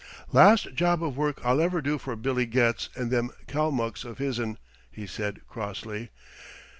"Last 0.31 0.73
job 0.73 1.03
of 1.03 1.15
work 1.15 1.39
I'll 1.43 1.61
ever 1.61 1.79
do 1.79 1.99
for 1.99 2.15
Billy 2.15 2.47
Getz 2.47 2.89
and 2.95 3.11
them 3.11 3.29
Kalmucks 3.45 4.03
of 4.03 4.17
his'n," 4.17 4.57
he 4.89 5.05
said 5.05 5.45
crossly. 5.47 6.09